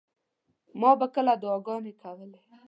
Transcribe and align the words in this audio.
ما 0.79 0.91
به 0.99 1.07
کله 1.15 1.33
دعاګانې 1.41 1.93
کولې. 2.01 2.39